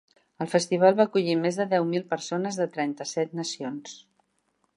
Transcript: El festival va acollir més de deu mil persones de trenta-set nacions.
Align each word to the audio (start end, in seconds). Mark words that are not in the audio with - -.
El 0.43 0.47
festival 0.53 0.95
va 0.99 1.05
acollir 1.09 1.35
més 1.43 1.59
de 1.61 1.67
deu 1.75 1.85
mil 1.91 2.07
persones 2.15 2.59
de 2.63 2.71
trenta-set 2.79 3.37
nacions. 3.43 3.99